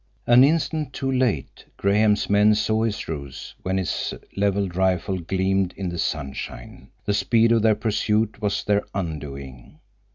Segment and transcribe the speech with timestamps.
[0.25, 5.89] An instant too late Graham's men saw his ruse when his leveled rifle gleamed in
[5.89, 6.89] the sunshine.
[7.05, 9.77] The speed of their pursuit was their undoing.